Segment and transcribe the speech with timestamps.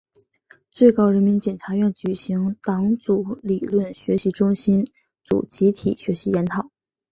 [0.71, 4.91] 最高人民检察院举行党组理论学习中心
[5.23, 6.71] 组集体学习研讨